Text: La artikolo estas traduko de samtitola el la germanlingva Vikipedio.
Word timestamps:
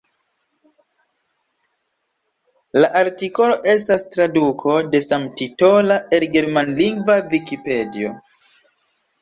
La 2.79 2.89
artikolo 3.01 3.57
estas 3.73 4.07
traduko 4.15 4.79
de 4.95 5.03
samtitola 5.09 5.99
el 6.19 6.27
la 6.27 6.31
germanlingva 6.39 7.23
Vikipedio. 7.35 8.17